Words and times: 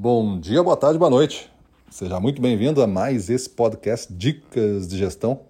Bom 0.00 0.38
dia, 0.38 0.62
boa 0.62 0.76
tarde, 0.76 0.96
boa 0.96 1.10
noite. 1.10 1.50
Seja 1.90 2.20
muito 2.20 2.40
bem-vindo 2.40 2.80
a 2.80 2.86
mais 2.86 3.28
esse 3.28 3.50
podcast 3.50 4.06
Dicas 4.12 4.86
de 4.86 4.96
Gestão. 4.96 5.40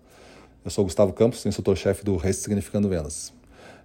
Eu 0.65 0.71
sou 0.71 0.85
Gustavo 0.85 1.13
Campos, 1.13 1.45
instrutor-chefe 1.45 2.03
do 2.03 2.17
Ressignificando 2.17 2.89
Vendas. 2.89 3.31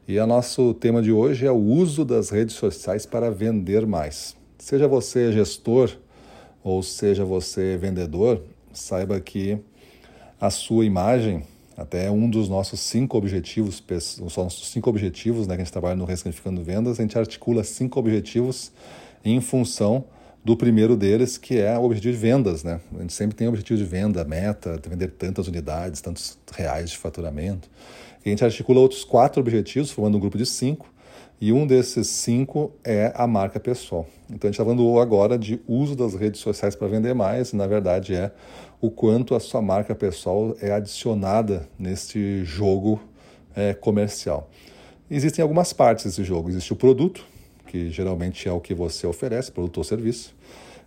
E 0.07 0.17
o 0.17 0.25
nosso 0.25 0.73
tema 0.75 1.01
de 1.01 1.11
hoje 1.11 1.45
é 1.45 1.51
o 1.51 1.57
uso 1.57 2.05
das 2.05 2.29
redes 2.29 2.55
sociais 2.55 3.05
para 3.05 3.29
vender 3.29 3.85
mais. 3.85 4.37
Seja 4.57 4.87
você 4.87 5.33
gestor 5.33 5.97
ou 6.63 6.81
seja 6.81 7.25
você 7.25 7.75
vendedor, 7.75 8.41
saiba 8.71 9.19
que 9.19 9.59
a 10.39 10.49
sua 10.49 10.85
imagem, 10.85 11.43
até 11.75 12.09
um 12.09 12.29
dos 12.29 12.47
nossos 12.47 12.79
cinco 12.79 13.17
objetivos, 13.17 13.83
os 14.21 14.37
nossos 14.37 14.71
cinco 14.71 14.89
objetivos, 14.89 15.45
né, 15.45 15.55
que 15.55 15.61
a 15.61 15.65
gente 15.65 15.73
trabalha 15.73 15.97
no 15.97 16.05
Ressignificando 16.05 16.63
Vendas, 16.63 17.01
a 17.01 17.01
gente 17.01 17.19
articula 17.19 17.65
cinco 17.65 17.99
objetivos 17.99 18.71
em 19.25 19.41
função 19.41 20.05
do 20.43 20.57
primeiro 20.57 20.95
deles, 20.95 21.37
que 21.37 21.57
é 21.57 21.77
o 21.77 21.83
objetivo 21.83 22.13
de 22.13 22.19
vendas. 22.19 22.63
Né? 22.63 22.79
A 22.95 23.01
gente 23.01 23.13
sempre 23.13 23.35
tem 23.35 23.47
objetivo 23.47 23.77
de 23.77 23.85
venda, 23.85 24.23
meta, 24.25 24.77
de 24.77 24.89
vender 24.89 25.11
tantas 25.11 25.47
unidades, 25.47 26.01
tantos 26.01 26.37
reais 26.53 26.89
de 26.89 26.97
faturamento. 26.97 27.69
E 28.25 28.29
a 28.29 28.31
gente 28.31 28.43
articula 28.43 28.79
outros 28.79 29.03
quatro 29.03 29.41
objetivos, 29.41 29.91
formando 29.91 30.17
um 30.17 30.19
grupo 30.19 30.37
de 30.37 30.45
cinco, 30.45 30.91
e 31.39 31.51
um 31.51 31.67
desses 31.67 32.07
cinco 32.07 32.71
é 32.83 33.11
a 33.15 33.27
marca 33.27 33.59
pessoal. 33.59 34.07
Então 34.29 34.47
a 34.47 34.51
gente 34.51 34.53
está 34.53 34.63
falando 34.63 34.99
agora 34.99 35.37
de 35.37 35.59
uso 35.67 35.95
das 35.95 36.13
redes 36.13 36.39
sociais 36.39 36.75
para 36.75 36.87
vender 36.87 37.13
mais, 37.13 37.51
e 37.51 37.55
na 37.55 37.67
verdade 37.67 38.15
é 38.15 38.31
o 38.79 38.89
quanto 38.89 39.35
a 39.35 39.39
sua 39.39 39.61
marca 39.61 39.93
pessoal 39.93 40.55
é 40.61 40.71
adicionada 40.71 41.67
neste 41.77 42.43
jogo 42.45 42.99
é, 43.55 43.73
comercial. 43.73 44.49
Existem 45.11 45.43
algumas 45.43 45.73
partes 45.73 46.05
desse 46.05 46.23
jogo. 46.23 46.49
Existe 46.49 46.71
o 46.73 46.75
produto, 46.75 47.25
que 47.73 47.89
geralmente 47.89 48.47
é 48.47 48.51
o 48.51 48.59
que 48.59 48.71
você 48.71 49.07
oferece, 49.07 49.51
produto 49.51 49.79
ou 49.79 49.83
serviço. 49.83 50.35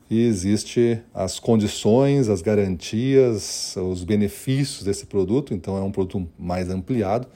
E 0.08 0.22
existe 0.22 1.00
as 1.12 1.40
condições, 1.40 2.28
as 2.28 2.40
garantias, 2.40 3.74
os 3.74 4.04
benefícios 4.04 4.84
desse 4.84 5.04
produto, 5.04 5.52
então 5.52 5.76
é 5.76 5.80
um 5.80 5.90
produto 5.90 6.28
mais 6.38 6.70
ampliado. 6.70 7.26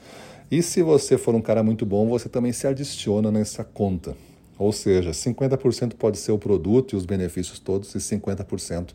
E 0.49 0.63
se 0.63 0.81
você 0.81 1.17
for 1.17 1.35
um 1.35 1.41
cara 1.41 1.61
muito 1.61 1.85
bom, 1.85 2.07
você 2.07 2.29
também 2.29 2.53
se 2.53 2.65
adiciona 2.65 3.29
nessa 3.29 3.61
conta. 3.61 4.15
Ou 4.57 4.71
seja, 4.71 5.11
50% 5.11 5.95
pode 5.95 6.17
ser 6.17 6.31
o 6.31 6.37
produto 6.37 6.93
e 6.93 6.95
os 6.95 7.05
benefícios 7.05 7.59
todos, 7.59 7.93
e 7.93 7.97
50% 7.97 8.91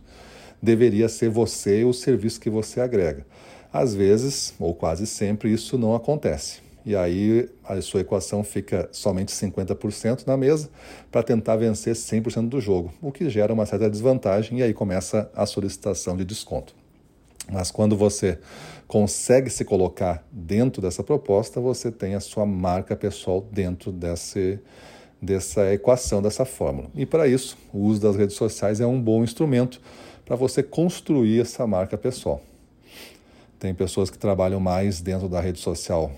deveria 0.63 1.07
ser 1.07 1.29
você 1.29 1.81
e 1.81 1.85
o 1.85 1.93
serviço 1.93 2.41
que 2.41 2.49
você 2.49 2.81
agrega. 2.81 3.27
Às 3.71 3.95
vezes, 3.95 4.55
ou 4.59 4.75
quase 4.75 5.07
sempre, 5.07 5.53
isso 5.53 5.77
não 5.77 5.95
acontece 5.95 6.66
e 6.87 6.95
aí 6.95 7.51
a 7.65 7.81
sua 7.83 8.03
equação 8.03 8.45
fica 8.45 8.89
somente 8.93 9.33
50% 9.33 10.25
na 10.25 10.37
mesa 10.37 10.71
para 11.11 11.21
tentar 11.21 11.57
vencer 11.57 11.97
100% 11.97 12.49
do 12.49 12.61
jogo, 12.61 12.95
o 13.03 13.11
que 13.11 13.29
gera 13.29 13.53
uma 13.53 13.67
certa 13.67 13.91
desvantagem 13.91 14.61
e 14.61 14.63
aí 14.63 14.73
começa 14.73 15.29
a 15.35 15.45
solicitação 15.45 16.17
de 16.17 16.25
desconto. 16.25 16.77
Mas 17.51 17.73
quando 17.73 17.97
você 17.97 18.39
consegue 18.87 19.51
se 19.51 19.65
colocar 19.65 20.25
dentro 20.31 20.81
dessa 20.81 21.03
proposta, 21.03 21.61
você 21.61 21.91
tem 21.91 22.15
a 22.15 22.21
sua 22.21 22.47
marca 22.47 22.95
pessoal 22.95 23.45
dentro 23.51 23.91
desse, 23.91 24.61
dessa 25.21 25.73
equação, 25.73 26.23
dessa 26.23 26.45
fórmula. 26.45 26.89
E 26.95 27.05
para 27.05 27.27
isso, 27.27 27.59
o 27.73 27.81
uso 27.81 28.01
das 28.01 28.15
redes 28.15 28.37
sociais 28.37 28.81
é 28.81 28.87
um 28.87 29.01
bom 29.01 29.25
instrumento 29.25 29.81
para 30.25 30.37
você 30.37 30.63
construir 30.63 31.41
essa 31.41 31.67
marca 31.67 31.99
pessoal. 31.99 32.41
Tem 33.59 33.75
pessoas 33.75 34.09
que 34.09 34.19
trabalham 34.19 34.61
mais 34.61 35.01
dentro 35.01 35.29
da 35.29 35.41
rede 35.41 35.59
social 35.59 36.13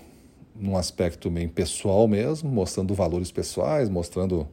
num 0.55 0.75
aspecto 0.75 1.29
bem 1.29 1.47
pessoal 1.47 2.07
mesmo, 2.07 2.49
mostrando 2.49 2.93
valores 2.93 3.31
pessoais, 3.31 3.89
mostrando 3.89 4.47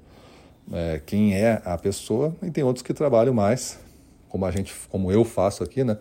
é, 0.72 1.00
quem 1.04 1.34
é 1.34 1.60
a 1.64 1.76
pessoa, 1.76 2.34
e 2.42 2.50
tem 2.50 2.64
outros 2.64 2.82
que 2.82 2.94
trabalham 2.94 3.34
mais, 3.34 3.78
como 4.28 4.44
a 4.44 4.50
gente, 4.50 4.74
como 4.88 5.10
eu 5.10 5.24
faço 5.24 5.62
aqui, 5.62 5.84
né? 5.84 5.96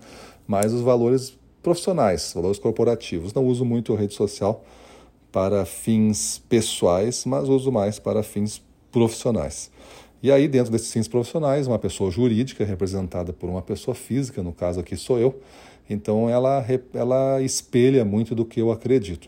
Mais 0.47 0.73
os 0.73 0.81
valores 0.81 1.37
profissionais, 1.61 2.31
valores 2.33 2.59
corporativos. 2.59 3.33
Não 3.33 3.45
uso 3.45 3.65
muito 3.65 3.93
a 3.93 3.97
rede 3.97 4.13
social 4.13 4.63
para 5.31 5.65
fins 5.65 6.41
pessoais, 6.47 7.25
mas 7.25 7.49
uso 7.49 7.71
mais 7.71 7.99
para 7.99 8.21
fins 8.23 8.61
profissionais. 8.91 9.71
E 10.21 10.31
aí, 10.31 10.47
dentro 10.47 10.71
desses 10.71 10.91
fins 10.91 11.07
profissionais, 11.07 11.67
uma 11.67 11.77
pessoa 11.77 12.09
jurídica 12.09 12.63
representada 12.63 13.33
por 13.33 13.49
uma 13.49 13.61
pessoa 13.61 13.93
física, 13.93 14.41
no 14.41 14.53
caso 14.53 14.79
aqui 14.79 14.95
sou 14.95 15.19
eu, 15.19 15.39
então 15.89 16.29
ela, 16.29 16.65
ela 16.93 17.41
espelha 17.41 18.03
muito 18.05 18.33
do 18.33 18.45
que 18.45 18.61
eu 18.61 18.71
acredito. 18.71 19.27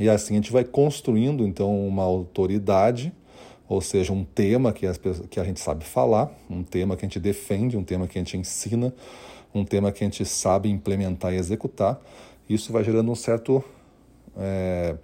E 0.00 0.08
assim 0.08 0.32
a 0.32 0.36
gente 0.36 0.50
vai 0.50 0.64
construindo 0.64 1.46
então 1.46 1.86
uma 1.86 2.02
autoridade, 2.02 3.12
ou 3.68 3.82
seja, 3.82 4.14
um 4.14 4.24
tema 4.24 4.72
que, 4.72 4.86
as, 4.86 4.98
que 5.28 5.38
a 5.38 5.44
gente 5.44 5.60
sabe 5.60 5.84
falar, 5.84 6.32
um 6.48 6.62
tema 6.62 6.96
que 6.96 7.04
a 7.04 7.06
gente 7.08 7.20
defende, 7.20 7.76
um 7.76 7.84
tema 7.84 8.08
que 8.08 8.18
a 8.18 8.20
gente 8.22 8.34
ensina, 8.34 8.94
um 9.54 9.62
tema 9.62 9.92
que 9.92 10.02
a 10.02 10.06
gente 10.06 10.24
sabe 10.24 10.70
implementar 10.70 11.34
e 11.34 11.36
executar. 11.36 12.00
Isso 12.48 12.72
vai 12.72 12.82
gerando 12.82 13.12
um 13.12 13.14
certo, 13.14 13.62
é, 14.38 14.96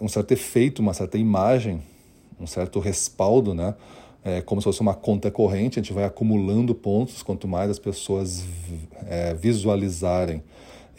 um 0.00 0.08
certo 0.08 0.30
efeito, 0.30 0.80
uma 0.80 0.94
certa 0.94 1.18
imagem, 1.18 1.82
um 2.38 2.46
certo 2.46 2.78
respaldo, 2.78 3.52
né? 3.52 3.74
É 4.22 4.40
como 4.40 4.60
se 4.60 4.64
fosse 4.64 4.80
uma 4.80 4.94
conta 4.94 5.28
corrente, 5.28 5.80
a 5.80 5.82
gente 5.82 5.92
vai 5.92 6.04
acumulando 6.04 6.72
pontos, 6.72 7.20
quanto 7.20 7.48
mais 7.48 7.68
as 7.68 7.80
pessoas 7.80 8.44
é, 9.08 9.34
visualizarem 9.34 10.40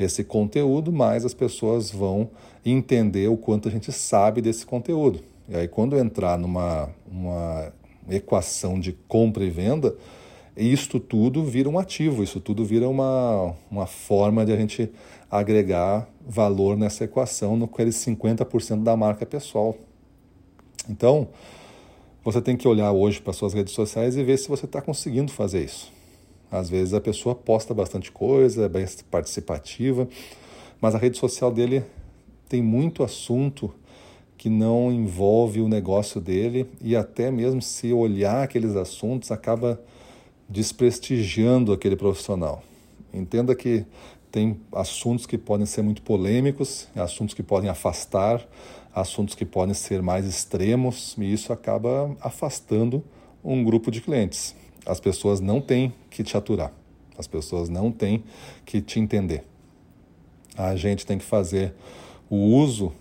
esse 0.03 0.23
conteúdo, 0.23 0.91
mais 0.91 1.25
as 1.25 1.33
pessoas 1.33 1.91
vão 1.91 2.29
entender 2.65 3.27
o 3.29 3.37
quanto 3.37 3.67
a 3.67 3.71
gente 3.71 3.91
sabe 3.91 4.41
desse 4.41 4.65
conteúdo. 4.65 5.21
E 5.49 5.55
aí, 5.55 5.67
quando 5.67 5.97
entrar 5.97 6.37
numa 6.37 6.89
uma 7.09 7.73
equação 8.09 8.79
de 8.79 8.93
compra 9.07 9.43
e 9.43 9.49
venda, 9.49 9.95
isto 10.55 10.99
tudo 10.99 11.43
vira 11.43 11.69
um 11.69 11.79
ativo, 11.79 12.23
isso 12.23 12.39
tudo 12.39 12.65
vira 12.65 12.87
uma, 12.87 13.53
uma 13.69 13.85
forma 13.85 14.45
de 14.45 14.51
a 14.51 14.57
gente 14.57 14.89
agregar 15.29 16.07
valor 16.27 16.77
nessa 16.77 17.05
equação, 17.05 17.55
no 17.55 17.65
aqueles 17.65 17.95
50% 17.95 18.83
da 18.83 18.95
marca 18.95 19.25
pessoal. 19.25 19.75
Então, 20.89 21.29
você 22.23 22.41
tem 22.41 22.57
que 22.57 22.67
olhar 22.67 22.91
hoje 22.91 23.21
para 23.21 23.33
suas 23.33 23.53
redes 23.53 23.73
sociais 23.73 24.15
e 24.15 24.23
ver 24.23 24.37
se 24.37 24.47
você 24.47 24.65
está 24.65 24.81
conseguindo 24.81 25.31
fazer 25.31 25.63
isso. 25.63 25.91
Às 26.51 26.69
vezes 26.69 26.93
a 26.93 26.99
pessoa 26.99 27.33
posta 27.33 27.73
bastante 27.73 28.11
coisa, 28.11 28.65
é 28.65 28.69
bem 28.69 28.85
participativa, 29.09 30.07
mas 30.81 30.93
a 30.93 30.97
rede 30.97 31.17
social 31.17 31.51
dele 31.51 31.83
tem 32.49 32.61
muito 32.61 33.03
assunto 33.03 33.73
que 34.37 34.49
não 34.49 34.91
envolve 34.91 35.61
o 35.61 35.67
negócio 35.67 36.19
dele 36.19 36.67
e 36.81 36.95
até 36.95 37.31
mesmo 37.31 37.61
se 37.61 37.93
olhar 37.93 38.43
aqueles 38.43 38.75
assuntos 38.75 39.31
acaba 39.31 39.79
desprestigiando 40.49 41.71
aquele 41.71 41.95
profissional. 41.95 42.61
Entenda 43.13 43.55
que 43.55 43.85
tem 44.31 44.59
assuntos 44.73 45.25
que 45.25 45.37
podem 45.37 45.65
ser 45.65 45.81
muito 45.81 46.01
polêmicos, 46.01 46.87
assuntos 46.95 47.33
que 47.33 47.43
podem 47.43 47.69
afastar, 47.69 48.45
assuntos 48.93 49.35
que 49.35 49.45
podem 49.45 49.73
ser 49.73 50.01
mais 50.01 50.25
extremos 50.25 51.15
e 51.17 51.31
isso 51.31 51.53
acaba 51.53 52.15
afastando 52.19 53.03
um 53.43 53.63
grupo 53.63 53.91
de 53.91 54.01
clientes. 54.01 54.55
As 54.85 54.99
pessoas 54.99 55.39
não 55.39 55.61
têm 55.61 55.93
que 56.09 56.23
te 56.23 56.35
aturar, 56.35 56.73
as 57.17 57.27
pessoas 57.27 57.69
não 57.69 57.91
têm 57.91 58.23
que 58.65 58.81
te 58.81 58.99
entender. 58.99 59.43
A 60.57 60.75
gente 60.75 61.05
tem 61.05 61.17
que 61.17 61.25
fazer 61.25 61.73
o 62.29 62.35
uso 62.35 62.91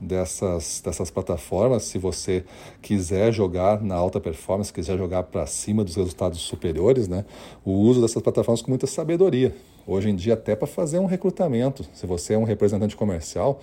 dessas, 0.00 0.80
dessas 0.82 1.10
plataformas, 1.10 1.84
se 1.84 1.98
você 1.98 2.44
quiser 2.80 3.32
jogar 3.32 3.82
na 3.82 3.94
alta 3.94 4.18
performance, 4.18 4.72
quiser 4.72 4.96
jogar 4.96 5.24
para 5.24 5.46
cima 5.46 5.84
dos 5.84 5.96
resultados 5.96 6.40
superiores, 6.40 7.06
né? 7.06 7.24
o 7.64 7.72
uso 7.72 8.00
dessas 8.00 8.22
plataformas 8.22 8.62
com 8.62 8.70
muita 8.70 8.86
sabedoria. 8.86 9.54
Hoje 9.86 10.08
em 10.08 10.16
dia, 10.16 10.34
até 10.34 10.54
para 10.54 10.66
fazer 10.66 10.98
um 10.98 11.06
recrutamento. 11.06 11.84
Se 11.92 12.06
você 12.06 12.34
é 12.34 12.38
um 12.38 12.44
representante 12.44 12.96
comercial, 12.96 13.60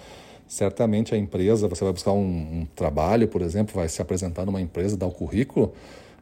certamente 0.47 1.15
a 1.15 1.17
empresa, 1.17 1.67
você 1.67 1.83
vai 1.83 1.93
buscar 1.93 2.11
um, 2.11 2.61
um 2.61 2.67
trabalho, 2.75 3.27
por 3.27 3.41
exemplo, 3.41 3.75
vai 3.75 3.87
se 3.89 4.01
apresentar 4.01 4.45
numa 4.45 4.61
empresa, 4.61 4.95
dar 4.95 5.07
o 5.07 5.11
currículo, 5.11 5.73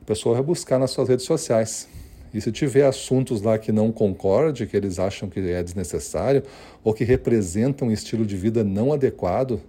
a 0.05 0.07
pessoa 0.07 0.35
vai 0.35 0.43
buscar 0.43 0.77
nas 0.77 0.91
suas 0.91 1.09
redes 1.09 1.25
sociais. 1.25 1.87
E 2.31 2.39
se 2.39 2.51
tiver 2.51 2.85
assuntos 2.85 3.41
lá 3.41 3.57
que 3.57 3.71
não 3.71 3.91
concorde, 3.91 4.67
que 4.67 4.77
eles 4.77 4.99
acham 4.99 5.27
que 5.27 5.39
é 5.39 5.63
desnecessário, 5.63 6.43
ou 6.83 6.93
que 6.93 7.03
representam 7.03 7.87
um 7.87 7.91
estilo 7.91 8.23
de 8.23 8.37
vida 8.37 8.63
não 8.63 8.93
adequado, 8.93 9.59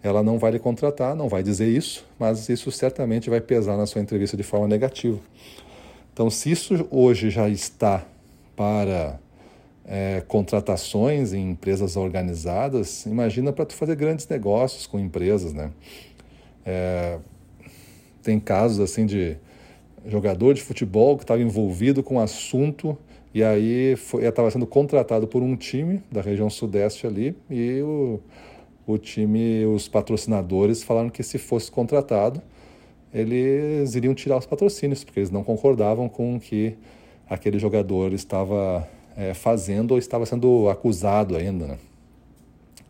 ela 0.00 0.22
não 0.22 0.38
vai 0.38 0.52
lhe 0.52 0.60
contratar, 0.60 1.16
não 1.16 1.28
vai 1.28 1.42
dizer 1.42 1.66
isso, 1.66 2.06
mas 2.20 2.48
isso 2.48 2.70
certamente 2.70 3.28
vai 3.28 3.40
pesar 3.40 3.76
na 3.76 3.84
sua 3.84 4.00
entrevista 4.00 4.36
de 4.36 4.44
forma 4.44 4.68
negativa. 4.68 5.18
Então, 6.12 6.30
se 6.30 6.48
isso 6.48 6.86
hoje 6.88 7.28
já 7.28 7.48
está 7.48 8.06
para 8.54 9.18
é, 9.84 10.22
contratações 10.28 11.32
em 11.32 11.50
empresas 11.50 11.96
organizadas, 11.96 13.06
imagina 13.06 13.52
para 13.52 13.66
tu 13.66 13.74
fazer 13.74 13.96
grandes 13.96 14.28
negócios 14.28 14.86
com 14.86 15.00
empresas, 15.00 15.52
né? 15.52 15.72
É, 16.64 17.18
tem 18.22 18.38
casos 18.38 18.80
assim 18.80 19.06
de 19.06 19.36
jogador 20.06 20.54
de 20.54 20.62
futebol 20.62 21.16
que 21.16 21.24
estava 21.24 21.40
envolvido 21.40 22.02
com 22.02 22.16
um 22.16 22.20
assunto 22.20 22.96
e 23.34 23.42
aí 23.42 23.96
estava 24.20 24.50
sendo 24.50 24.66
contratado 24.66 25.26
por 25.26 25.42
um 25.42 25.56
time 25.56 26.02
da 26.10 26.20
região 26.20 26.50
sudeste 26.50 27.06
ali 27.06 27.36
e 27.50 27.80
o, 27.82 28.20
o 28.86 28.98
time, 28.98 29.64
os 29.66 29.88
patrocinadores 29.88 30.82
falaram 30.82 31.08
que 31.08 31.22
se 31.22 31.38
fosse 31.38 31.70
contratado 31.70 32.42
eles 33.12 33.94
iriam 33.94 34.14
tirar 34.14 34.38
os 34.38 34.46
patrocínios, 34.46 35.04
porque 35.04 35.20
eles 35.20 35.30
não 35.30 35.44
concordavam 35.44 36.08
com 36.08 36.36
o 36.36 36.40
que 36.40 36.74
aquele 37.28 37.58
jogador 37.58 38.12
estava 38.12 38.88
é, 39.16 39.34
fazendo 39.34 39.92
ou 39.92 39.98
estava 39.98 40.24
sendo 40.24 40.68
acusado 40.70 41.36
ainda. 41.36 41.66
Né? 41.66 41.78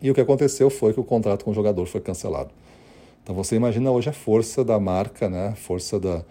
E 0.01 0.09
o 0.09 0.13
que 0.13 0.21
aconteceu 0.21 0.69
foi 0.69 0.93
que 0.93 0.99
o 0.99 1.03
contrato 1.03 1.43
com 1.43 1.51
o 1.51 1.53
jogador 1.53 1.85
foi 1.85 1.99
cancelado. 1.99 2.51
Então 3.23 3.33
você 3.33 3.55
imagina 3.55 3.89
hoje 3.89 4.09
a 4.09 4.13
força 4.13 4.65
da 4.65 4.77
marca, 4.77 5.29
né? 5.29 5.47
a 5.47 5.55
força 5.55 5.97
da, 5.97 6.23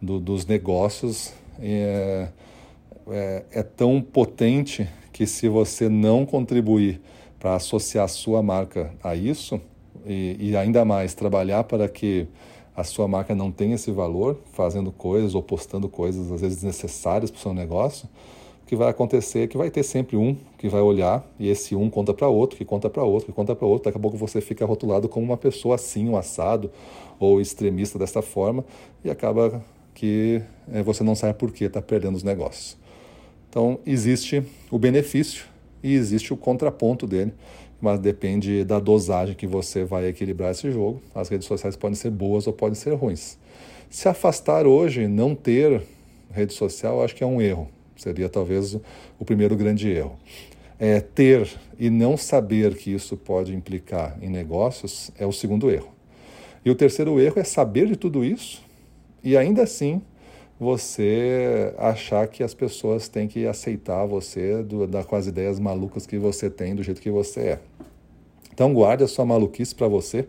do, 0.00 0.18
dos 0.18 0.46
negócios 0.46 1.34
é, 1.60 2.28
é, 3.10 3.44
é 3.52 3.62
tão 3.62 4.00
potente 4.00 4.88
que 5.12 5.26
se 5.26 5.46
você 5.46 5.90
não 5.90 6.24
contribuir 6.24 7.02
para 7.38 7.54
associar 7.54 8.08
sua 8.08 8.42
marca 8.42 8.92
a 9.02 9.14
isso, 9.14 9.60
e, 10.06 10.36
e, 10.40 10.56
ainda 10.56 10.84
mais 10.84 11.12
trabalhar 11.12 11.64
para 11.64 11.86
que 11.86 12.26
a 12.74 12.82
sua 12.82 13.06
marca 13.06 13.34
não 13.34 13.52
tenha 13.52 13.74
esse 13.74 13.90
valor, 13.90 14.40
fazendo 14.52 14.90
coisas 14.90 15.34
ou 15.34 15.42
postando 15.42 15.88
coisas 15.88 16.32
às 16.32 16.40
vezes 16.40 16.62
necessárias 16.62 17.30
para 17.30 17.38
o 17.38 17.42
seu 17.42 17.52
negócio, 17.52 18.08
que 18.68 18.76
vai 18.76 18.90
acontecer 18.90 19.48
que 19.48 19.56
vai 19.56 19.70
ter 19.70 19.82
sempre 19.82 20.14
um 20.14 20.36
que 20.58 20.68
vai 20.68 20.82
olhar 20.82 21.26
e 21.40 21.48
esse 21.48 21.74
um 21.74 21.88
conta 21.88 22.12
para 22.12 22.28
outro, 22.28 22.58
que 22.58 22.66
conta 22.66 22.90
para 22.90 23.02
outro, 23.02 23.24
que 23.24 23.32
conta 23.32 23.56
para 23.56 23.66
outro. 23.66 23.86
Daqui 23.86 23.96
a 23.96 24.00
pouco 24.00 24.18
você 24.18 24.42
fica 24.42 24.66
rotulado 24.66 25.08
como 25.08 25.24
uma 25.24 25.38
pessoa 25.38 25.76
assim, 25.76 26.06
um 26.06 26.18
assado 26.18 26.70
ou 27.18 27.40
extremista 27.40 27.98
dessa 27.98 28.20
forma 28.20 28.62
e 29.02 29.10
acaba 29.10 29.64
que 29.94 30.42
é, 30.70 30.82
você 30.82 31.02
não 31.02 31.14
sabe 31.14 31.38
por 31.38 31.50
que 31.50 31.64
está 31.64 31.80
perdendo 31.80 32.16
os 32.16 32.22
negócios. 32.22 32.76
Então, 33.48 33.80
existe 33.86 34.44
o 34.70 34.78
benefício 34.78 35.46
e 35.82 35.94
existe 35.94 36.34
o 36.34 36.36
contraponto 36.36 37.06
dele, 37.06 37.32
mas 37.80 37.98
depende 37.98 38.64
da 38.64 38.78
dosagem 38.78 39.34
que 39.34 39.46
você 39.46 39.82
vai 39.82 40.08
equilibrar 40.08 40.50
esse 40.50 40.70
jogo. 40.70 41.00
As 41.14 41.30
redes 41.30 41.46
sociais 41.46 41.74
podem 41.74 41.96
ser 41.96 42.10
boas 42.10 42.46
ou 42.46 42.52
podem 42.52 42.74
ser 42.74 42.92
ruins. 42.92 43.38
Se 43.88 44.10
afastar 44.10 44.66
hoje, 44.66 45.08
não 45.08 45.34
ter 45.34 45.80
rede 46.30 46.52
social, 46.52 47.02
acho 47.02 47.16
que 47.16 47.24
é 47.24 47.26
um 47.26 47.40
erro. 47.40 47.66
Seria 47.98 48.28
talvez 48.28 48.74
o 49.18 49.24
primeiro 49.24 49.56
grande 49.56 49.90
erro. 49.90 50.16
É, 50.78 51.00
ter 51.00 51.50
e 51.78 51.90
não 51.90 52.16
saber 52.16 52.76
que 52.76 52.92
isso 52.94 53.16
pode 53.16 53.52
implicar 53.54 54.16
em 54.22 54.30
negócios 54.30 55.10
é 55.18 55.26
o 55.26 55.32
segundo 55.32 55.70
erro. 55.70 55.92
E 56.64 56.70
o 56.70 56.74
terceiro 56.74 57.20
erro 57.20 57.38
é 57.38 57.44
saber 57.44 57.86
de 57.86 57.96
tudo 57.96 58.24
isso 58.24 58.62
e 59.22 59.36
ainda 59.36 59.64
assim 59.64 60.00
você 60.58 61.72
achar 61.78 62.26
que 62.28 62.42
as 62.42 62.54
pessoas 62.54 63.08
têm 63.08 63.28
que 63.28 63.46
aceitar 63.46 64.04
você 64.06 64.62
do, 64.62 64.86
da, 64.86 65.04
com 65.04 65.16
as 65.16 65.26
ideias 65.26 65.58
malucas 65.58 66.06
que 66.06 66.18
você 66.18 66.48
tem, 66.50 66.74
do 66.74 66.82
jeito 66.82 67.00
que 67.00 67.10
você 67.10 67.40
é. 67.40 67.60
Então 68.52 68.72
guarde 68.72 69.04
a 69.04 69.08
sua 69.08 69.24
maluquice 69.24 69.74
para 69.74 69.86
você. 69.86 70.26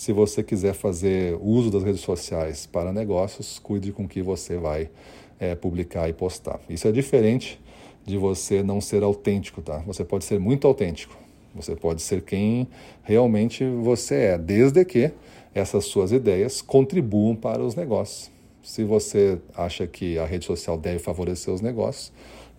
Se 0.00 0.14
você 0.14 0.42
quiser 0.42 0.72
fazer 0.72 1.38
uso 1.42 1.70
das 1.70 1.84
redes 1.84 2.00
sociais 2.00 2.64
para 2.64 2.90
negócios, 2.90 3.58
cuide 3.58 3.92
com 3.92 4.08
que 4.08 4.22
você 4.22 4.56
vai 4.56 4.88
é, 5.38 5.54
publicar 5.54 6.08
e 6.08 6.14
postar. 6.14 6.58
Isso 6.70 6.88
é 6.88 6.90
diferente 6.90 7.60
de 8.06 8.16
você 8.16 8.62
não 8.62 8.80
ser 8.80 9.02
autêntico, 9.02 9.60
tá? 9.60 9.76
Você 9.80 10.02
pode 10.02 10.24
ser 10.24 10.40
muito 10.40 10.66
autêntico. 10.66 11.14
Você 11.54 11.76
pode 11.76 12.00
ser 12.00 12.22
quem 12.22 12.66
realmente 13.02 13.62
você 13.62 14.14
é, 14.14 14.38
desde 14.38 14.82
que 14.86 15.12
essas 15.54 15.84
suas 15.84 16.12
ideias 16.12 16.62
contribuam 16.62 17.36
para 17.36 17.62
os 17.62 17.74
negócios. 17.74 18.30
Se 18.62 18.82
você 18.82 19.38
acha 19.54 19.86
que 19.86 20.18
a 20.18 20.24
rede 20.24 20.46
social 20.46 20.78
deve 20.78 20.98
favorecer 20.98 21.52
os 21.52 21.60
negócios, 21.60 22.10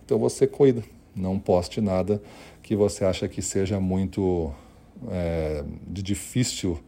então 0.06 0.16
você 0.16 0.46
cuida. 0.46 0.84
Não 1.12 1.40
poste 1.40 1.80
nada 1.80 2.22
que 2.62 2.76
você 2.76 3.04
acha 3.04 3.26
que 3.26 3.42
seja 3.42 3.80
muito 3.80 4.52
é, 5.10 5.64
de 5.88 6.04
difícil 6.04 6.78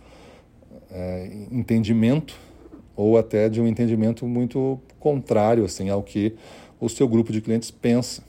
é, 0.94 1.28
entendimento 1.50 2.38
ou 2.96 3.18
até 3.18 3.48
de 3.48 3.60
um 3.60 3.66
entendimento 3.66 4.24
muito 4.26 4.78
contrário 5.00 5.64
assim 5.64 5.90
ao 5.90 6.02
que 6.02 6.34
o 6.80 6.88
seu 6.88 7.08
grupo 7.08 7.32
de 7.32 7.40
clientes 7.40 7.70
pensa. 7.70 8.22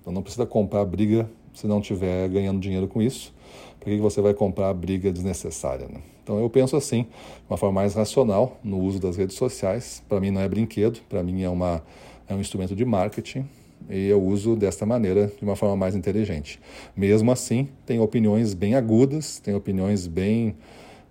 Então 0.00 0.12
não 0.12 0.22
precisa 0.22 0.46
comprar 0.46 0.84
briga 0.84 1.28
se 1.54 1.66
não 1.66 1.80
estiver 1.80 2.28
ganhando 2.28 2.58
dinheiro 2.58 2.88
com 2.88 3.02
isso. 3.02 3.34
Por 3.78 3.90
que 3.90 3.98
você 3.98 4.20
vai 4.20 4.34
comprar 4.34 4.72
briga 4.74 5.12
desnecessária? 5.12 5.86
Né? 5.86 6.00
Então 6.22 6.40
eu 6.40 6.50
penso 6.50 6.76
assim, 6.76 7.02
de 7.02 7.50
uma 7.50 7.56
forma 7.56 7.74
mais 7.80 7.94
racional 7.94 8.58
no 8.64 8.80
uso 8.80 8.98
das 8.98 9.16
redes 9.16 9.36
sociais. 9.36 10.02
Para 10.08 10.20
mim 10.20 10.30
não 10.30 10.40
é 10.40 10.48
brinquedo, 10.48 11.00
para 11.08 11.22
mim 11.22 11.42
é, 11.42 11.48
uma, 11.48 11.82
é 12.28 12.34
um 12.34 12.40
instrumento 12.40 12.74
de 12.74 12.84
marketing 12.84 13.46
e 13.88 14.06
eu 14.06 14.20
uso 14.20 14.56
desta 14.56 14.84
maneira, 14.84 15.28
de 15.38 15.44
uma 15.44 15.54
forma 15.54 15.76
mais 15.76 15.94
inteligente. 15.94 16.58
Mesmo 16.96 17.30
assim, 17.30 17.68
tem 17.84 18.00
opiniões 18.00 18.54
bem 18.54 18.74
agudas, 18.74 19.38
tem 19.38 19.54
opiniões 19.54 20.06
bem 20.06 20.56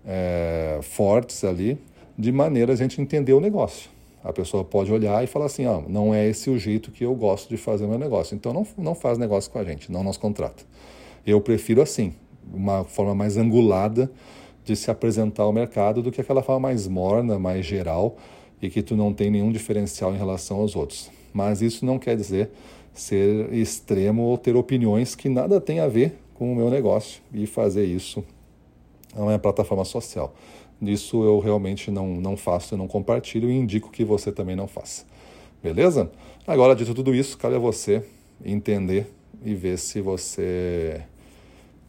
é, 0.05 0.79
fortes 0.81 1.43
ali, 1.43 1.77
de 2.17 2.31
maneira 2.31 2.73
a 2.73 2.75
gente 2.75 3.01
entender 3.01 3.33
o 3.33 3.39
negócio. 3.39 3.89
A 4.23 4.33
pessoa 4.33 4.63
pode 4.63 4.91
olhar 4.91 5.23
e 5.23 5.27
falar 5.27 5.45
assim, 5.45 5.65
ah, 5.65 5.83
não 5.87 6.13
é 6.13 6.27
esse 6.27 6.49
o 6.49 6.57
jeito 6.57 6.91
que 6.91 7.05
eu 7.05 7.13
gosto 7.13 7.49
de 7.49 7.57
fazer 7.57 7.85
meu 7.85 7.99
negócio, 7.99 8.35
então 8.35 8.51
não, 8.53 8.65
não 8.77 8.95
faz 8.95 9.17
negócio 9.17 9.51
com 9.51 9.59
a 9.59 9.63
gente, 9.63 9.91
não 9.91 10.03
nos 10.03 10.17
contrata. 10.17 10.63
Eu 11.25 11.39
prefiro 11.41 11.81
assim, 11.81 12.13
uma 12.53 12.83
forma 12.83 13.13
mais 13.13 13.37
angulada 13.37 14.11
de 14.63 14.75
se 14.75 14.89
apresentar 14.89 15.43
ao 15.43 15.53
mercado 15.53 16.01
do 16.01 16.11
que 16.11 16.21
aquela 16.21 16.41
forma 16.41 16.61
mais 16.61 16.87
morna, 16.87 17.37
mais 17.37 17.65
geral 17.65 18.17
e 18.61 18.69
que 18.69 18.81
tu 18.81 18.95
não 18.95 19.13
tem 19.13 19.29
nenhum 19.29 19.51
diferencial 19.51 20.13
em 20.13 20.17
relação 20.17 20.57
aos 20.57 20.75
outros. 20.75 21.11
Mas 21.33 21.61
isso 21.61 21.85
não 21.85 21.99
quer 21.99 22.15
dizer 22.15 22.49
ser 22.93 23.53
extremo 23.53 24.23
ou 24.23 24.37
ter 24.37 24.55
opiniões 24.55 25.13
que 25.13 25.29
nada 25.29 25.61
tem 25.61 25.79
a 25.79 25.87
ver 25.87 26.17
com 26.33 26.51
o 26.51 26.55
meu 26.55 26.69
negócio 26.69 27.21
e 27.33 27.45
fazer 27.45 27.85
isso 27.85 28.23
a 29.15 29.21
uma 29.21 29.39
plataforma 29.39 29.85
social. 29.85 30.35
Isso 30.81 31.23
eu 31.23 31.39
realmente 31.39 31.89
não, 31.89 32.15
não 32.15 32.35
faço, 32.35 32.73
eu 32.73 32.77
não 32.77 32.87
compartilho 32.87 33.49
e 33.49 33.53
indico 33.53 33.89
que 33.89 34.03
você 34.03 34.31
também 34.31 34.55
não 34.55 34.67
faça. 34.67 35.05
Beleza? 35.63 36.11
Agora, 36.45 36.75
dito 36.75 36.93
tudo 36.93 37.15
isso, 37.15 37.37
cabe 37.37 37.55
a 37.55 37.59
você 37.59 38.03
entender 38.43 39.07
e 39.43 39.55
ver 39.55 39.79
se 39.79 40.01
você 40.01 41.01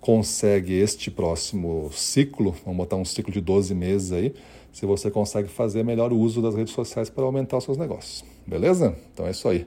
consegue 0.00 0.74
este 0.74 1.10
próximo 1.10 1.90
ciclo, 1.92 2.54
vamos 2.64 2.78
botar 2.78 2.96
um 2.96 3.04
ciclo 3.04 3.32
de 3.32 3.40
12 3.40 3.74
meses 3.74 4.12
aí, 4.12 4.34
se 4.72 4.86
você 4.86 5.10
consegue 5.10 5.48
fazer 5.48 5.82
melhor 5.82 6.12
uso 6.12 6.40
das 6.40 6.54
redes 6.54 6.72
sociais 6.72 7.10
para 7.10 7.24
aumentar 7.24 7.56
os 7.56 7.64
seus 7.64 7.76
negócios. 7.76 8.24
Beleza? 8.46 8.96
Então 9.12 9.26
é 9.26 9.30
isso 9.30 9.48
aí. 9.48 9.66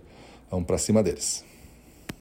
Vamos 0.49 0.65
para 0.65 0.77
cima 0.77 1.03
deles. 1.03 1.48